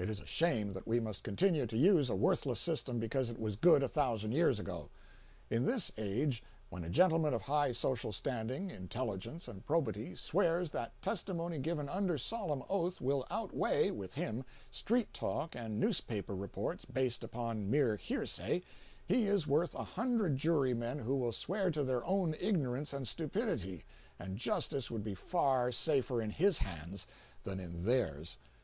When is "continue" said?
1.22-1.64